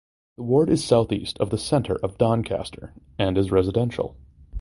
The 0.35 0.41
ward 0.41 0.71
is 0.71 0.79
to 0.81 0.87
the 0.87 0.87
southeast 0.87 1.37
of 1.37 1.51
the 1.51 1.59
centre 1.59 1.97
of 2.01 2.17
Doncaster 2.17 2.95
and 3.19 3.37
is 3.37 3.51
residential. 3.51 4.17